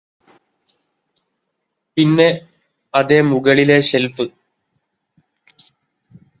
പിന്നെ 1.97 2.27
അതെ 2.93 3.19
മുകളിലെ 3.23 3.79
ഷെല്ഫ് 3.81 4.25